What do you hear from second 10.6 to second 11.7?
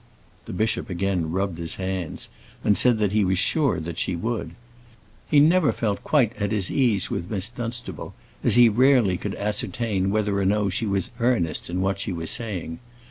she was earnest